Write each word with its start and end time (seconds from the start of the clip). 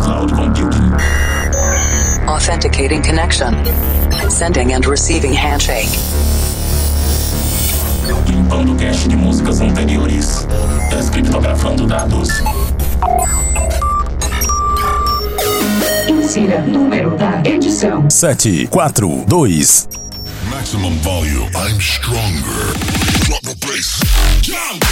cloud 0.00 0.30
computing. 0.32 0.92
Authenticating 2.28 3.02
connection. 3.02 3.54
Sending 4.30 4.72
and 4.72 4.86
receiving 4.86 5.32
handshake. 5.32 5.88
Limpando 8.26 8.74
cache 8.76 9.08
de 9.08 9.16
músicas 9.16 9.60
anteriores. 9.60 10.46
Descriptografando 10.90 11.86
dados. 11.86 12.28
Insira 16.08 16.60
número 16.62 17.16
da 17.16 17.42
edição: 17.44 18.08
7, 18.10 18.66
4, 18.68 19.24
2. 19.26 19.88
Maximum 20.50 20.96
volume. 20.98 21.50
I'm 21.54 21.80
stronger. 21.80 22.74
Drop 23.26 23.42
the 23.42 23.54
bass. 23.66 24.00
Jump. 24.42 24.84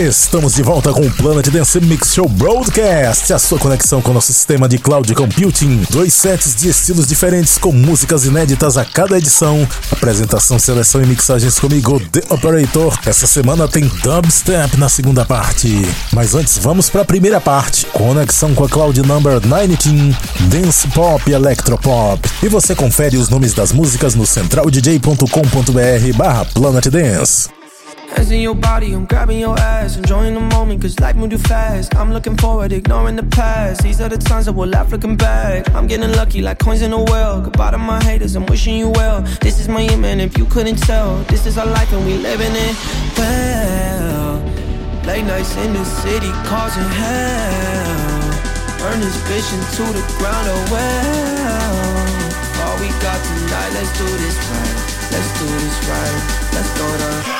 Estamos 0.00 0.54
de 0.54 0.62
volta 0.62 0.94
com 0.94 1.02
o 1.02 1.10
Planet 1.10 1.46
Dance 1.50 1.78
Mix 1.78 2.14
Show 2.14 2.26
Broadcast, 2.26 3.30
a 3.34 3.38
sua 3.38 3.58
conexão 3.58 4.00
com 4.00 4.12
o 4.12 4.14
nosso 4.14 4.32
sistema 4.32 4.66
de 4.66 4.78
cloud 4.78 5.14
computing. 5.14 5.82
Dois 5.90 6.14
sets 6.14 6.54
de 6.54 6.70
estilos 6.70 7.06
diferentes 7.06 7.58
com 7.58 7.70
músicas 7.70 8.24
inéditas 8.24 8.78
a 8.78 8.84
cada 8.86 9.18
edição. 9.18 9.68
Apresentação, 9.92 10.58
seleção 10.58 11.02
e 11.02 11.06
mixagens 11.06 11.58
comigo, 11.58 12.00
The 12.00 12.22
Operator. 12.30 12.98
Essa 13.04 13.26
semana 13.26 13.68
tem 13.68 13.88
dubstep 14.02 14.78
na 14.78 14.88
segunda 14.88 15.26
parte. 15.26 15.86
Mas 16.14 16.34
antes, 16.34 16.56
vamos 16.56 16.88
para 16.88 17.02
a 17.02 17.04
primeira 17.04 17.38
parte. 17.38 17.84
Conexão 17.92 18.54
com 18.54 18.64
a 18.64 18.70
Cloud 18.70 19.02
Number 19.02 19.38
19, 19.38 20.16
Dance 20.48 20.88
Pop 20.88 21.30
e 21.30 21.34
Electropop. 21.34 22.26
E 22.42 22.48
você 22.48 22.74
confere 22.74 23.18
os 23.18 23.28
nomes 23.28 23.52
das 23.52 23.70
músicas 23.70 24.14
no 24.14 24.24
centraldj.com.br 24.24 26.16
barra 26.16 26.46
Planet 26.46 26.86
Dance. 26.86 27.59
Hands 28.16 28.30
in 28.30 28.40
your 28.40 28.54
body, 28.54 28.92
I'm 28.92 29.06
grabbing 29.06 29.38
your 29.38 29.58
ass, 29.58 29.96
enjoying 29.96 30.34
the 30.34 30.40
moment, 30.40 30.82
cause 30.82 30.98
life 31.00 31.16
moved 31.16 31.32
too 31.32 31.38
fast. 31.38 31.94
I'm 31.94 32.12
looking 32.12 32.36
forward, 32.36 32.72
ignoring 32.72 33.16
the 33.16 33.22
past. 33.22 33.82
These 33.82 34.00
are 34.00 34.08
the 34.08 34.18
times 34.18 34.46
that 34.46 34.52
will 34.52 34.68
laugh 34.68 34.90
looking 34.90 35.16
back. 35.16 35.68
I'm 35.74 35.86
getting 35.86 36.12
lucky 36.12 36.42
like 36.42 36.58
coins 36.58 36.82
in 36.82 36.92
a 36.92 37.02
well. 37.02 37.40
Goodbye 37.40 37.70
to 37.70 37.78
my 37.78 38.02
haters, 38.02 38.34
I'm 38.36 38.46
wishing 38.46 38.76
you 38.76 38.90
well. 38.90 39.22
This 39.40 39.60
is 39.60 39.68
my 39.68 39.82
aim, 39.82 40.04
and 40.04 40.20
if 40.20 40.36
you 40.36 40.44
couldn't 40.46 40.76
tell, 40.76 41.16
this 41.24 41.46
is 41.46 41.56
our 41.56 41.66
life 41.66 41.92
and 41.92 42.04
we 42.04 42.14
living 42.18 42.52
it 42.52 42.76
well. 43.16 44.38
Late 45.06 45.24
nights 45.24 45.56
in 45.56 45.72
the 45.72 45.84
city 45.84 46.30
causing 46.50 46.90
hell. 47.00 48.20
Burn 48.80 49.00
this 49.00 49.16
vision 49.28 49.60
to 49.76 49.84
the 49.92 50.04
ground, 50.18 50.46
oh 50.48 50.66
well. 50.72 52.30
All 52.66 52.76
we 52.80 52.88
got 53.00 53.18
tonight, 53.24 53.70
let's 53.74 53.96
do 53.98 54.04
this 54.04 54.36
right. 54.50 54.90
Let's 55.12 55.30
do 55.38 55.46
this 55.46 55.88
right. 55.88 56.50
Let's 56.52 56.78
go 56.78 56.86
to. 56.98 57.39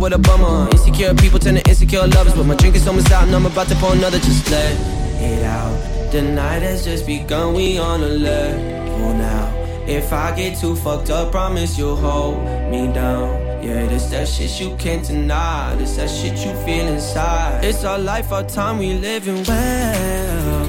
what 0.00 0.14
a 0.14 0.18
bummer. 0.18 0.68
Insecure 0.70 1.14
people 1.14 1.38
turn 1.38 1.54
to 1.56 1.68
insecure 1.68 2.06
lovers, 2.06 2.34
but 2.34 2.46
my 2.46 2.56
drink 2.56 2.74
is 2.74 2.88
almost 2.88 3.12
out 3.12 3.24
and 3.24 3.36
I'm 3.36 3.44
about 3.46 3.68
to 3.68 3.74
pour 3.76 3.92
another. 3.92 4.18
Just 4.18 4.50
let 4.50 4.72
it 5.20 5.44
out. 5.44 6.10
The 6.10 6.22
night 6.22 6.62
has 6.62 6.84
just 6.84 7.06
begun, 7.06 7.54
we 7.54 7.78
on 7.78 8.02
a 8.02 8.08
level 8.08 9.14
now. 9.14 9.54
If 9.86 10.12
I 10.12 10.34
get 10.34 10.58
too 10.58 10.74
fucked 10.74 11.10
up, 11.10 11.30
promise 11.32 11.78
you'll 11.78 11.96
hold 11.96 12.42
me 12.70 12.92
down. 12.92 13.48
Yeah, 13.62 13.86
this 13.86 14.06
that 14.06 14.26
shit 14.26 14.58
you 14.58 14.74
can't 14.76 15.06
deny. 15.06 15.74
This 15.76 15.96
that 15.96 16.08
shit 16.08 16.38
you 16.38 16.52
feel 16.64 16.86
inside. 16.88 17.62
It's 17.64 17.84
our 17.84 17.98
life, 17.98 18.32
our 18.32 18.42
time, 18.42 18.78
we 18.78 18.94
living 18.94 19.44
well. 19.44 20.66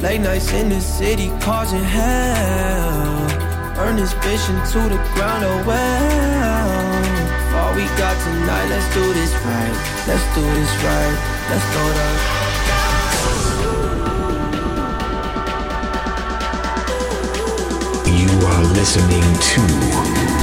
Late 0.00 0.20
nights 0.20 0.52
in 0.52 0.68
the 0.68 0.80
city 0.80 1.30
causing 1.40 1.84
hell. 1.84 3.28
Burn 3.76 3.96
this 3.96 4.12
bitch 4.14 4.48
into 4.50 4.88
the 4.88 5.00
ground, 5.14 5.44
oh 5.44 5.64
well. 5.66 6.65
We 7.76 7.84
got 7.98 8.16
tonight, 8.24 8.68
let's 8.70 8.88
do 8.94 9.12
this 9.12 9.30
right. 9.44 9.76
Let's 10.08 10.24
do 10.34 10.40
this 10.40 10.72
right. 10.82 11.16
Let's 11.50 11.66
go 11.76 11.82
to. 11.92 12.06
You 18.16 18.32
are 18.48 18.64
listening 18.72 19.20
to 19.20 19.60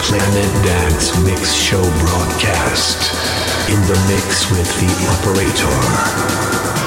Planet 0.03 0.51
Dance 0.63 1.17
Mix 1.25 1.55
Show 1.55 1.81
broadcast 2.05 3.01
in 3.67 3.81
the 3.89 3.97
mix 4.07 4.51
with 4.51 4.69
the 4.79 4.91
operator. 5.17 6.82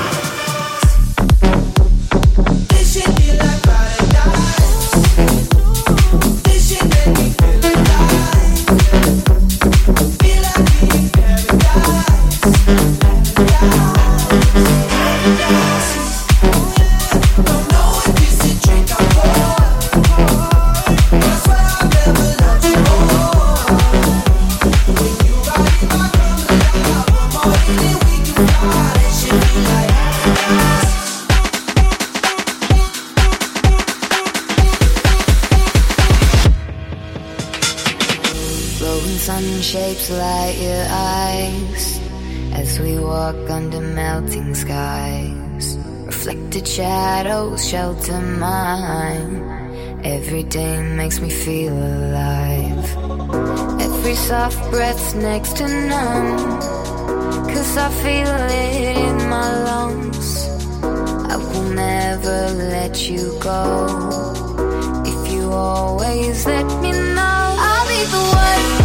Shapes 39.67 40.11
light 40.11 40.57
your 40.61 40.87
eyes 40.89 41.99
as 42.53 42.79
we 42.79 42.99
walk 42.99 43.35
under 43.51 43.81
melting 43.81 44.55
skies. 44.55 45.77
Reflected 46.07 46.69
shadows 46.69 47.69
shelter 47.69 48.21
mine. 48.21 49.35
Every 50.05 50.45
day 50.45 50.81
makes 50.95 51.19
me 51.19 51.31
feel 51.31 51.73
alive. 51.73 52.87
Every 53.81 54.15
soft 54.15 54.71
breath's 54.71 55.15
next 55.15 55.57
to 55.57 55.67
none. 55.67 56.76
I 57.79 57.91
feel 57.91 58.35
it 58.49 58.97
in 58.97 59.29
my 59.29 59.63
lungs. 59.65 60.49
I 61.33 61.37
will 61.37 61.71
never 61.75 62.51
let 62.71 63.09
you 63.09 63.39
go. 63.39 63.65
If 65.05 65.31
you 65.31 65.53
always 65.53 66.47
let 66.47 66.65
me 66.81 66.93
know, 66.93 67.57
I'll 67.69 67.87
be 67.87 68.03
the 68.15 68.23
one, 68.47 68.76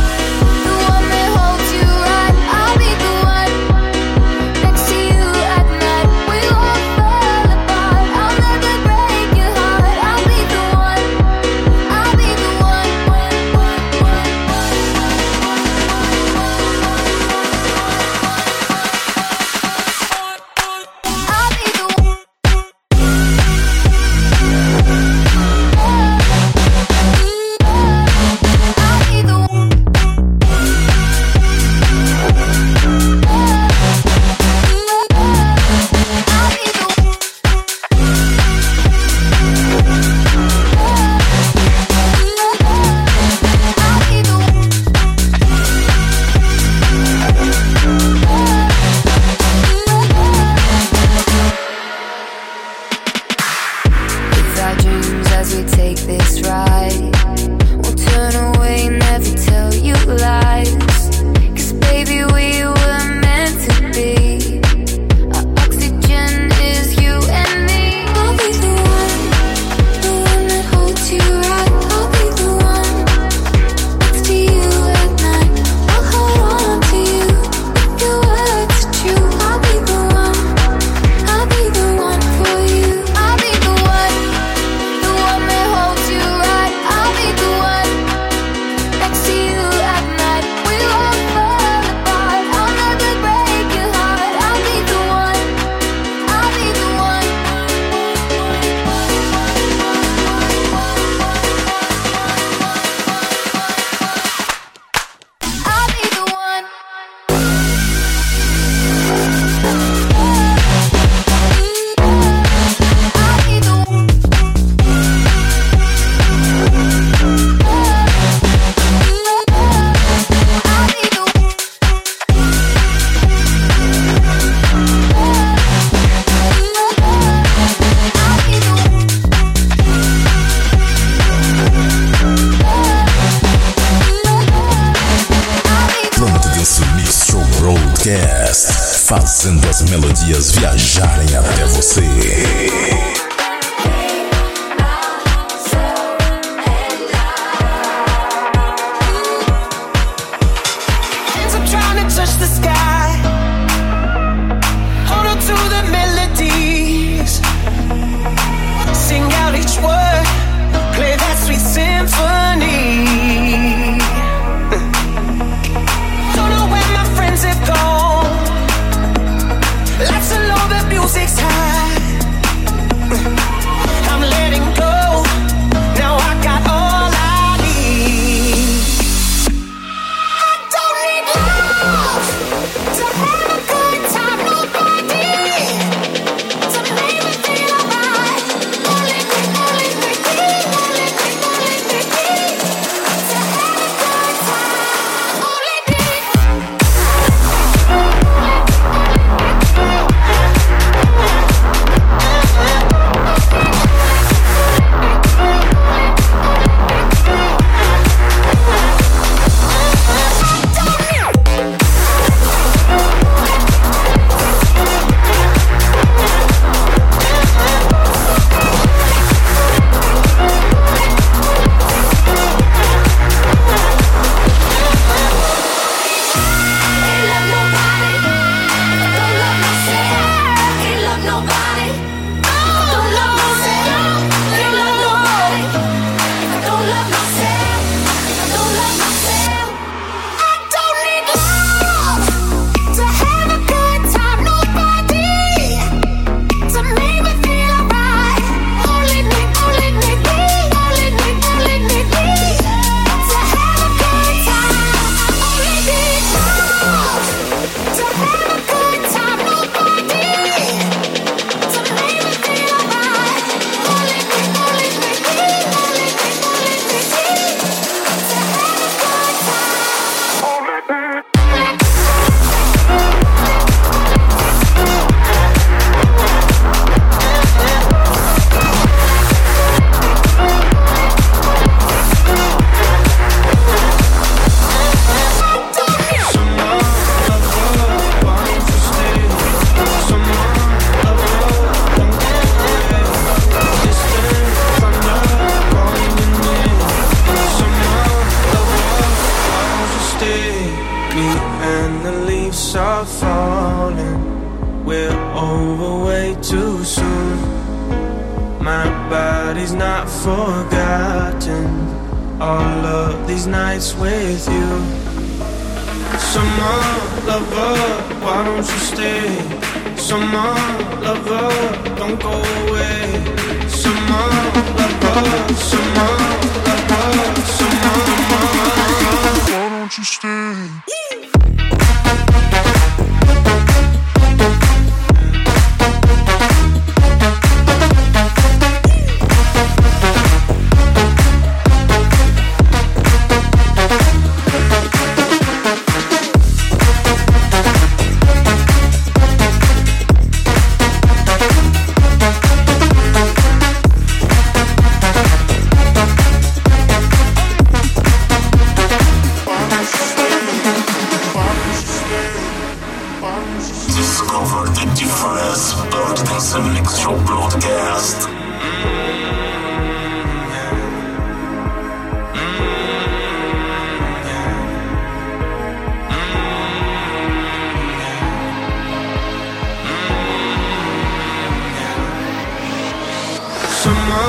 Summer 383.81 384.27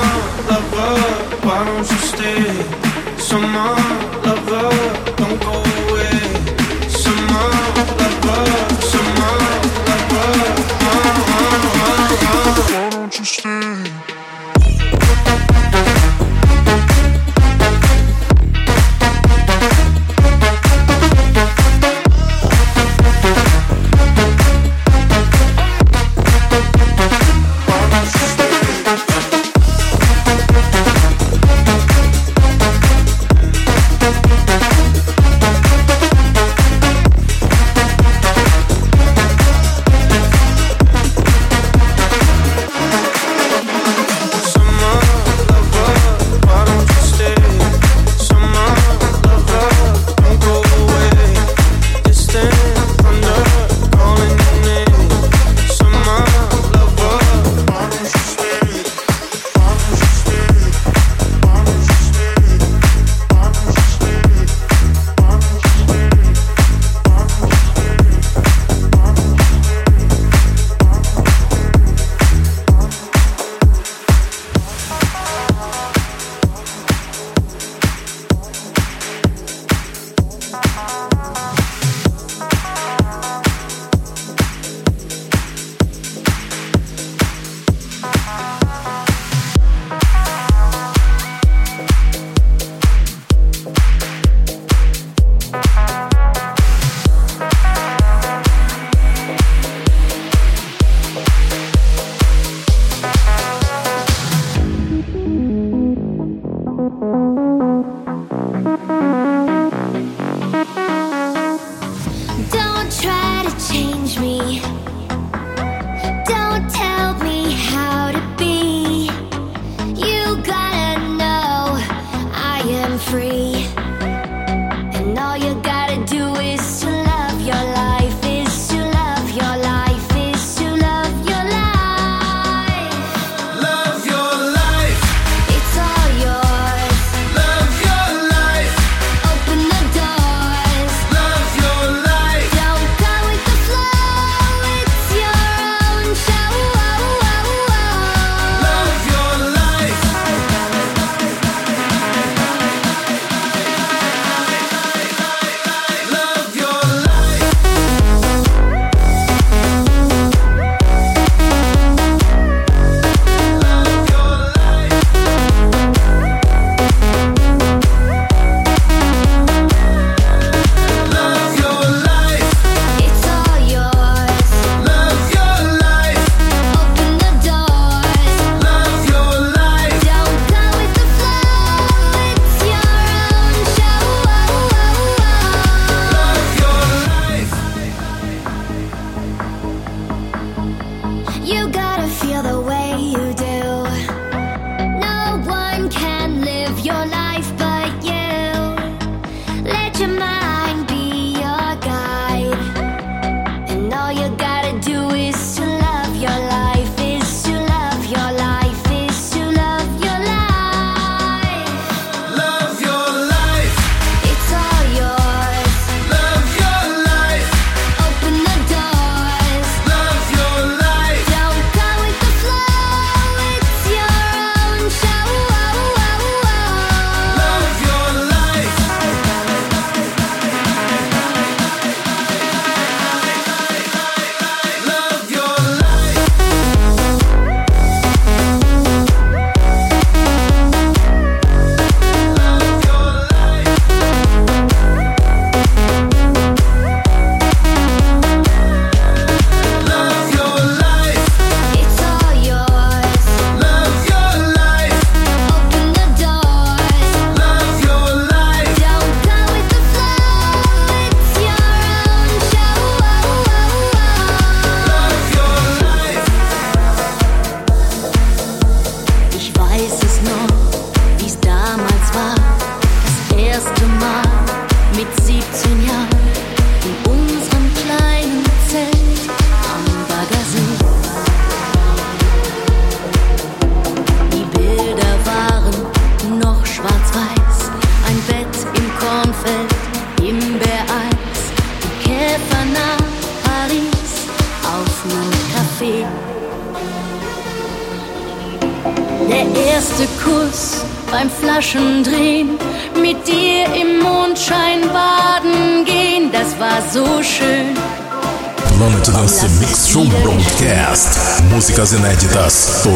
lover, 0.48 0.94
why 1.44 1.64
don't 1.66 1.90
you 1.90 1.98
stay? 2.12 2.44
Summer 3.18 3.74
lover, 4.24 4.70
don't 5.18 5.40
go 5.42 5.52
away. 5.52 6.01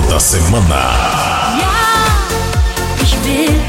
da 0.08 0.18
semana. 0.20 1.56
Ja, 1.60 1.78
ich 3.02 3.16
will 3.24 3.60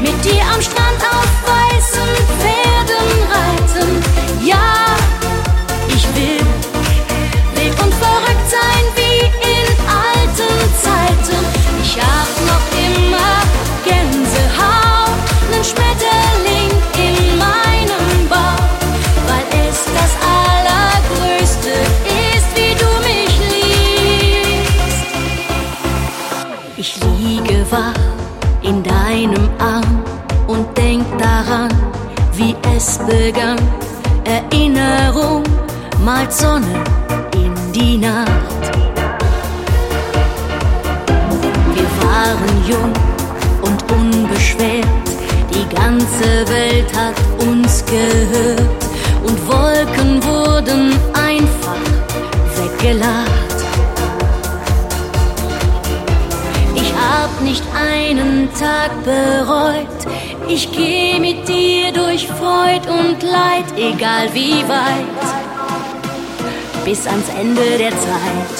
mit 0.00 0.24
dir 0.24 0.42
am 0.54 0.60
Strand 0.60 1.00
auf 1.10 1.30
weißen 1.46 2.10
Pferden 2.38 3.08
reiten. 3.32 4.02
Ja, 4.44 4.96
ich 5.88 6.06
will 6.14 6.44
wild 7.54 7.82
und 7.82 7.94
verrückt 7.94 8.48
sein 8.50 8.84
wie 8.96 9.26
in 9.54 9.66
alten 9.88 10.54
Zeiten. 10.82 11.44
Ich 11.82 11.96
hab 11.96 12.28
noch 12.46 12.57
es 32.78 32.98
begann. 32.98 33.58
Erinnerung 34.24 35.42
malt 36.04 36.32
Sonne 36.32 36.84
in 37.34 37.52
die 37.72 37.98
Nacht. 37.98 38.62
Wir 41.74 41.90
waren 42.04 42.54
jung 42.72 42.92
und 43.62 43.78
unbeschwert. 43.92 45.06
Die 45.52 45.66
ganze 45.74 46.30
Welt 46.54 46.90
hat 46.96 47.18
uns 47.48 47.84
gehört. 47.84 48.82
Und 49.26 49.38
Wolken 49.48 50.22
wurden 50.22 50.82
einfach 51.14 51.84
weggelacht. 52.58 53.58
Ich 56.76 56.92
hab 56.94 57.40
nicht 57.42 57.64
einen 57.74 58.48
Tag 58.54 58.90
bereut 59.04 59.98
ich 60.50 60.72
geh 60.72 61.20
mit 61.20 61.46
dir 61.46 61.92
durch 61.92 62.26
Freud 62.26 62.80
und 62.88 63.22
Leid, 63.22 63.66
egal 63.76 64.32
wie 64.32 64.66
weit, 64.66 65.26
bis 66.86 67.06
ans 67.06 67.28
Ende 67.38 67.76
der 67.76 67.90
Zeit. 67.90 68.56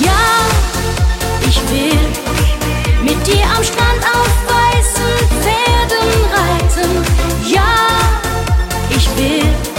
Ja, 0.00 0.26
ich 1.48 1.60
will 1.70 2.00
mit 3.04 3.24
dir 3.24 3.44
am 3.56 3.62
Strand 3.62 4.02
auf 4.16 4.32
weißen 4.48 5.12
Pferden 5.40 6.10
reiten. 6.34 6.90
Ja, 7.54 7.76
ich 8.90 9.08
will 9.16 9.69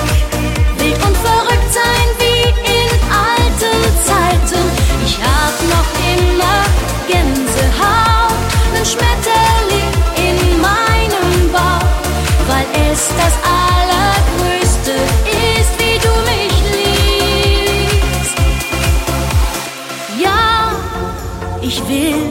Ich 21.74 21.82
will 21.88 22.28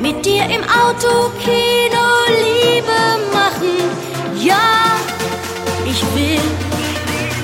mit 0.00 0.24
dir 0.24 0.44
im 0.44 0.62
Auto 0.62 1.32
Kino 1.42 2.06
Liebe 2.44 3.00
machen. 3.32 3.74
Ja, 4.40 5.00
ich 5.84 6.00
will 6.14 6.46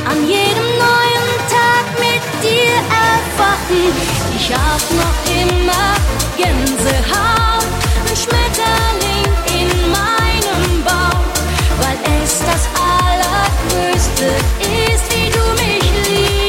an 0.08 0.18
jedem 0.28 0.68
neuen 0.86 1.30
Tag 1.50 1.84
mit 1.98 2.22
dir 2.40 2.78
erwachen. 3.10 3.82
Ich 4.36 4.46
hab 4.54 4.82
noch 5.02 5.18
immer 5.42 5.86
Gänsehaut, 6.36 7.66
ein 8.08 8.16
Schmetterling 8.16 9.26
in 9.58 9.70
meinem 9.90 10.84
Bauch, 10.84 11.26
weil 11.80 11.98
es 12.22 12.38
das 12.38 12.68
Allergrößte 12.78 14.28
ist, 14.86 15.06
wie 15.16 15.30
du 15.30 15.44
mich 15.64 15.82
liebst. 16.06 16.42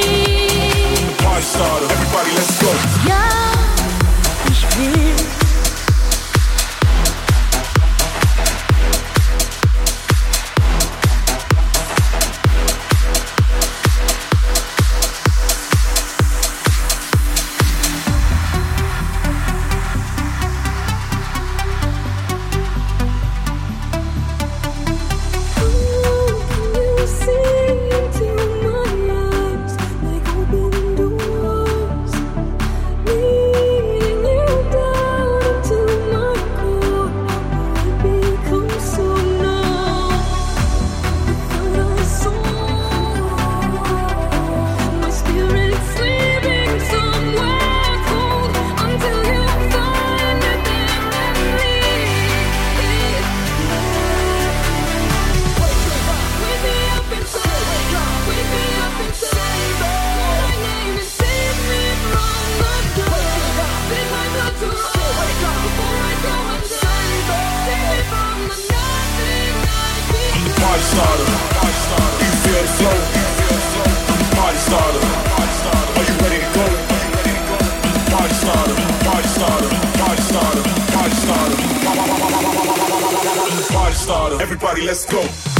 harder. 84.23 84.41
Everybody, 84.41 84.81
let's 84.83 85.05
go. 85.05 85.52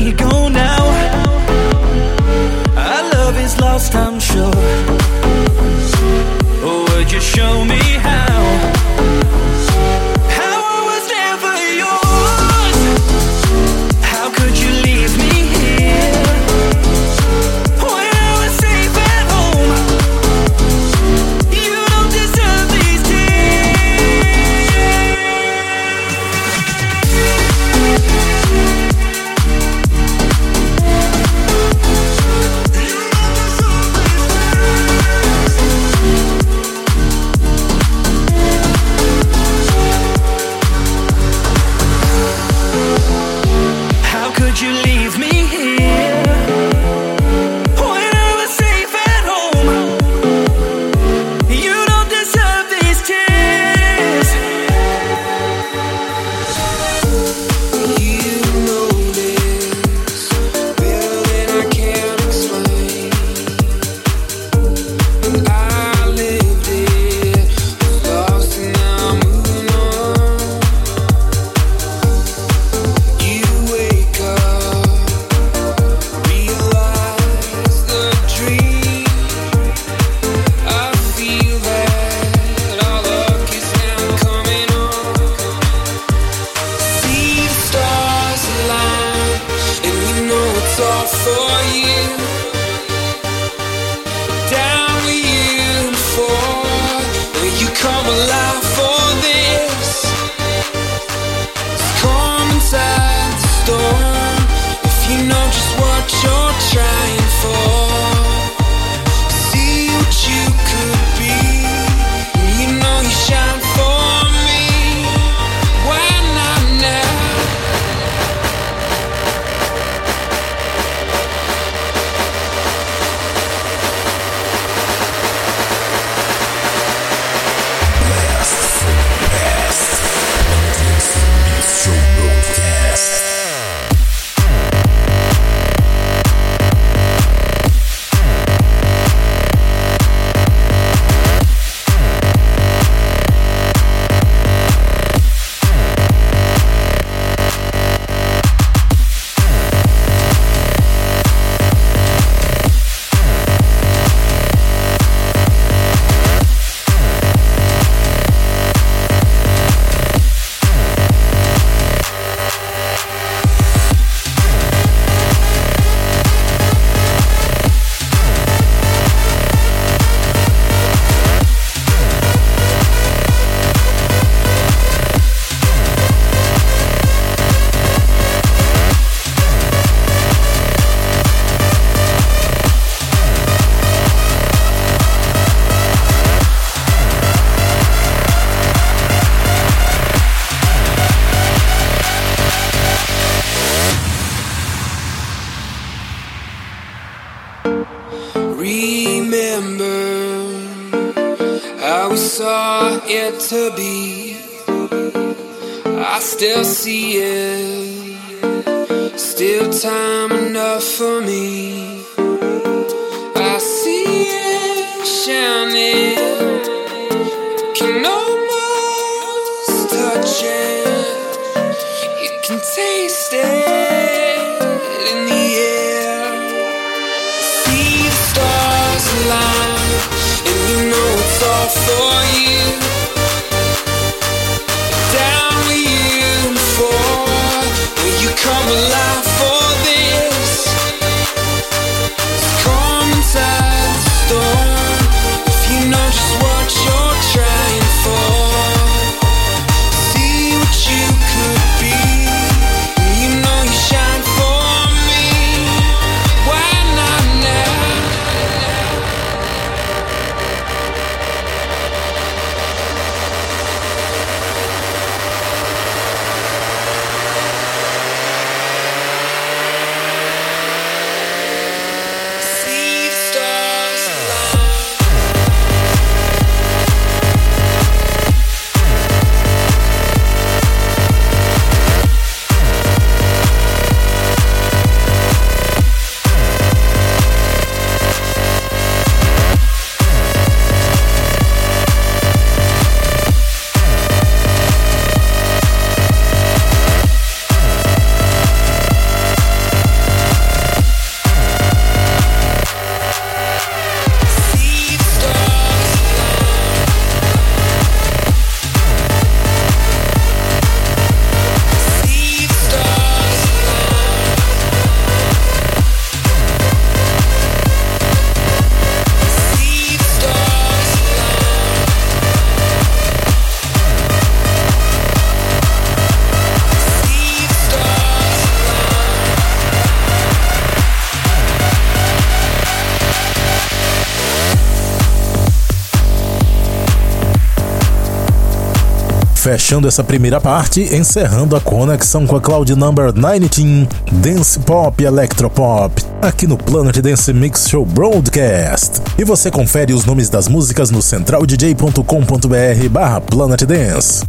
Fechando 339.49 339.87
essa 339.87 340.03
primeira 340.03 340.39
parte, 340.39 340.95
encerrando 340.95 341.55
a 341.55 341.59
conexão 341.59 342.27
com 342.27 342.35
a 342.35 342.39
Cloud 342.39 342.75
Number 342.75 343.11
19, 343.11 343.89
Dance 344.11 344.59
Pop 344.59 345.01
e 345.01 345.07
Electropop, 345.07 346.05
aqui 346.21 346.45
no 346.45 346.55
Planet 346.55 346.95
Dance 346.99 347.33
Mix 347.33 347.67
Show 347.67 347.83
Broadcast. 347.83 349.01
E 349.17 349.23
você 349.23 349.49
confere 349.49 349.91
os 349.91 350.05
nomes 350.05 350.29
das 350.29 350.47
músicas 350.47 350.91
no 350.91 351.01
centraldj.com.br 351.01 352.89
barra 352.91 353.21
Planet 353.21 353.63
Dance. 353.63 354.23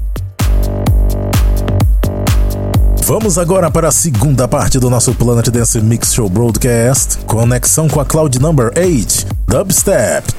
Vamos 3.05 3.37
agora 3.37 3.71
para 3.71 3.89
a 3.89 3.93
segunda 3.93 4.49
parte 4.49 4.79
do 4.79 4.89
nosso 4.89 5.13
Planet 5.13 5.51
Dance 5.51 5.83
Mix 5.83 6.15
Show 6.15 6.31
Broadcast, 6.31 7.19
conexão 7.27 7.89
com 7.89 8.01
a 8.01 8.07
Cloud 8.07 8.41
Number 8.41 8.73
8, 8.75 9.27
Dubstep. 9.47 10.33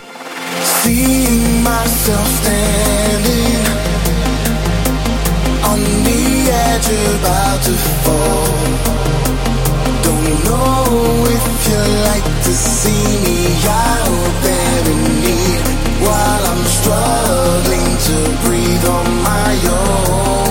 Seeing 0.81 1.61
myself 1.61 2.27
standing 2.41 3.40
on 5.71 5.79
the 5.79 6.21
edge 6.67 6.89
about 7.15 7.59
to 7.67 7.73
fall. 8.03 8.45
Don't 10.05 10.29
know 10.47 10.83
if 11.37 11.45
you 11.67 11.81
like 12.09 12.27
to 12.47 12.53
see 12.53 13.07
me 13.25 13.39
out 13.65 14.33
there 14.45 14.83
in 14.93 15.01
need 15.25 15.63
while 16.05 16.43
I'm 16.51 16.63
struggling 16.77 17.89
to 18.07 18.17
breathe 18.43 18.85
on 18.97 19.07
my 19.23 19.53
own. 19.79 20.50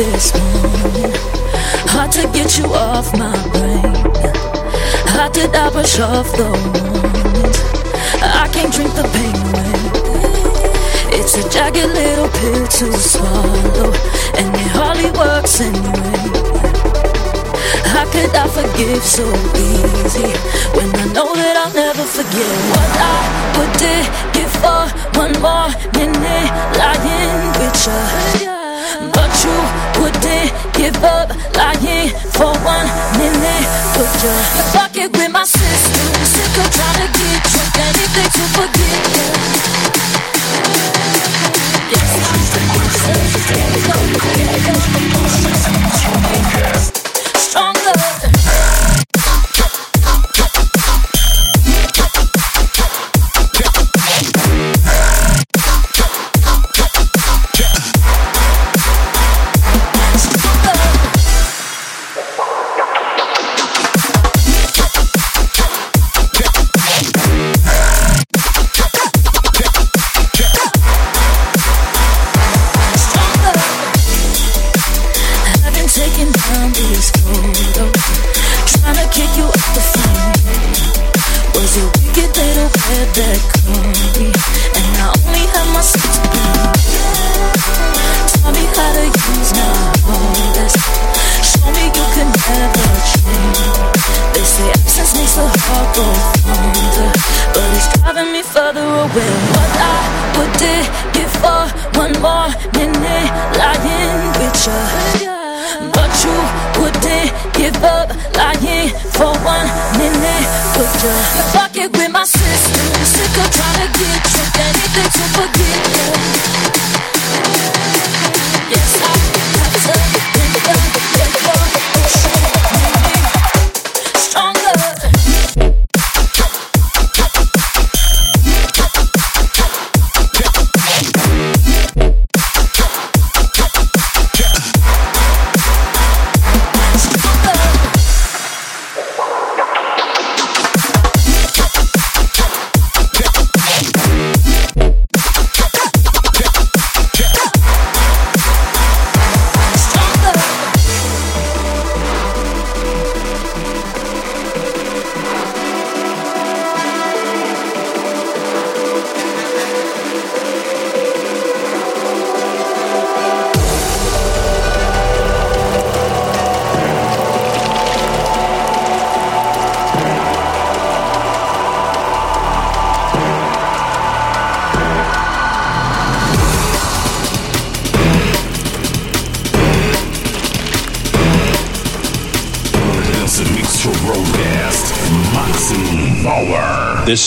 this 0.00 0.32
morning. 0.32 1.12
Hard 1.92 2.10
to 2.12 2.22
get 2.32 2.56
you 2.56 2.64
off 2.72 3.12
my 3.18 3.36
brain. 3.52 3.92
How 5.12 5.28
did 5.28 5.54
I 5.54 5.68
brush 5.68 6.00
off 6.00 6.32
the 6.40 6.48
warnings? 6.48 7.58
I 8.24 8.48
can't 8.48 8.72
drink 8.72 8.94
the 8.96 9.04
pain 9.12 9.36
away. 9.52 9.76
It's 11.20 11.36
a 11.36 11.44
jagged 11.52 11.84
little 11.84 12.30
pill 12.40 12.66
to 12.80 12.86
swallow, 12.96 13.92
and 14.40 14.48
it 14.56 14.70
hardly 14.72 15.12
works 15.12 15.60
anyway. 15.60 16.16
How 17.92 18.08
could 18.08 18.32
I 18.32 18.48
forgive 18.48 19.04
so 19.04 19.28
easy 19.52 20.32
when 20.76 20.88
I 20.96 21.12
know 21.12 21.28
that 21.36 21.60
I'll 21.60 21.74
never 21.76 22.04
forget 22.08 22.56
what 22.72 22.90
I 23.04 23.20
would 23.58 23.72
give 24.32 24.52
for 24.64 24.80
one 25.20 25.36
more 25.44 25.68
minute 25.92 26.52
lying 26.80 27.52
with 27.60 28.40
you? 28.40 28.60
But 29.12 29.32
you 29.44 29.89
couldn't 30.00 30.48
give 30.72 30.96
up 31.04 31.28
lying 31.56 32.08
for 32.32 32.52
one 32.64 32.88
minute. 33.20 33.66
Put 33.92 34.08
your 34.24 34.40
bucket 34.72 35.12
with 35.12 35.30
my 35.30 35.44
sister. 35.44 36.04
Sick 36.24 36.56
of 36.56 36.70
trying 36.72 37.04
to 37.04 37.08
get 37.20 37.44
you 37.52 37.64
anything 37.84 38.30
to 38.36 38.44
forgive. 38.56 39.04
you. 39.16 39.28
Yes, 41.92 42.12
I'm 46.96 46.99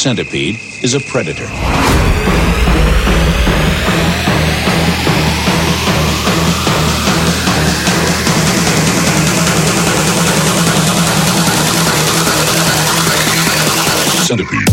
centipede 0.03 0.59
is 0.81 0.93
a 0.95 0.99
predator. 0.99 1.47
Centipede. 14.25 14.65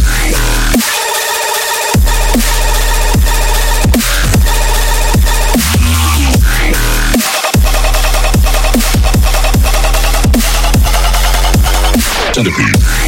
Centipede. 12.32 12.99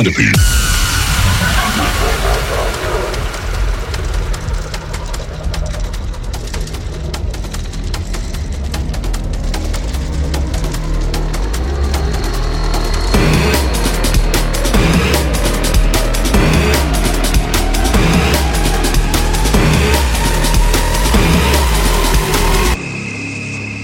Centipede. 0.00 0.32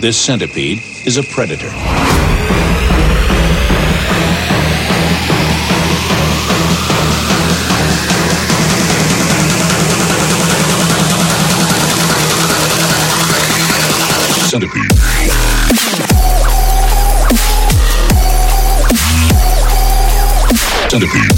This 0.00 0.16
centipede 0.16 0.80
is 1.04 1.18
a 1.18 1.22
predator. 1.24 1.95
Centipede. 14.56 14.88
Centipede. 20.88 21.28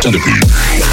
centipede. 0.00 0.87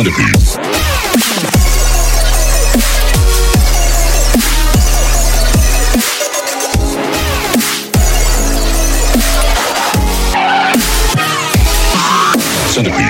Centipede. 0.00 0.32
Centipede. 12.72 13.09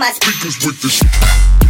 My. 0.00 0.10
Speakers 0.12 0.64
with 0.64 0.80
the 0.80 1.69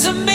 Skies, 0.00 0.29